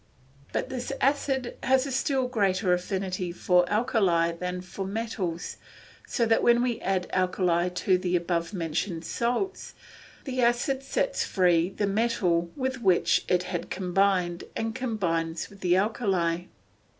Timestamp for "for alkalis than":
3.31-4.61